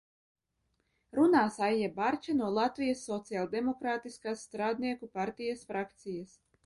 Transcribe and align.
Runās 1.17 1.59
Aija 1.67 1.89
Barča 1.99 2.35
no 2.39 2.49
Latvijas 2.59 3.03
Sociāldemokrātiskās 3.11 4.43
strādnieku 4.51 5.11
partijas 5.19 5.63
frakcijas. 5.71 6.35